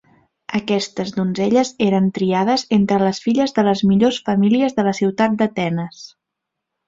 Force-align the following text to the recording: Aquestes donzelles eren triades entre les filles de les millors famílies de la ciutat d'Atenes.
Aquestes 0.59 1.09
donzelles 1.17 1.69
eren 1.87 2.07
triades 2.15 2.63
entre 2.79 2.97
les 3.03 3.21
filles 3.25 3.53
de 3.59 3.65
les 3.69 3.83
millors 3.91 4.19
famílies 4.31 4.75
de 4.79 4.87
la 4.89 4.95
ciutat 5.01 5.37
d'Atenes. 5.43 6.01